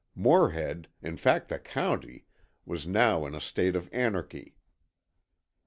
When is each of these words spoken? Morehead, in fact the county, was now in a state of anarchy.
Morehead, 0.15 0.87
in 1.03 1.15
fact 1.15 1.47
the 1.47 1.59
county, 1.59 2.25
was 2.65 2.87
now 2.87 3.23
in 3.27 3.35
a 3.35 3.39
state 3.39 3.75
of 3.75 3.87
anarchy. 3.93 4.55